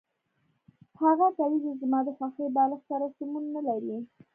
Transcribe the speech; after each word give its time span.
هغه 1.01 1.27
کلیزه 1.37 1.71
زما 1.81 1.99
د 2.05 2.09
خوښې 2.17 2.45
بالښت 2.55 2.83
سره 2.89 3.05
سمون 3.17 3.43
نلري 3.55 3.97